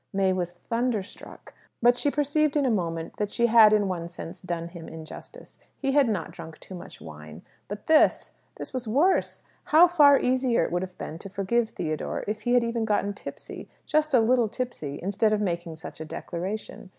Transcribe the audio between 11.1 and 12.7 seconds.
to forgive Theodore if he had